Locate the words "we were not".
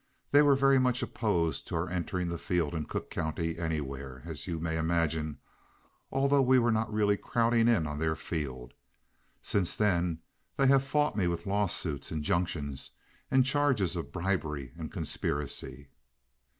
6.41-6.91